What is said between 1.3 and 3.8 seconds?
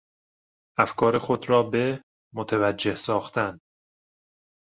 را به... متوجه ساختن